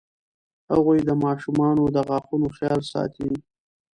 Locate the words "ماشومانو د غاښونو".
1.23-2.47